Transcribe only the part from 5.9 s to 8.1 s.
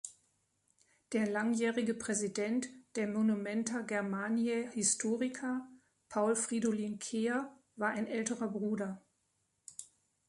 Paul Fridolin Kehr, war ein